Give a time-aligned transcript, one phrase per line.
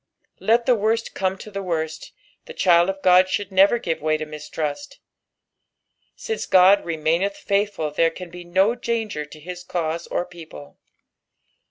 [0.39, 2.11] Let the worst come to the worst,
[2.45, 4.99] the child o( Ood should never give way to mistrust;
[6.15, 10.79] since Ood remaincth faithful there can be no danger to hia cause or people.